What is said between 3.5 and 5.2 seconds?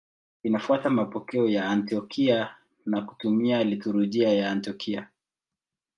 liturujia ya Antiokia.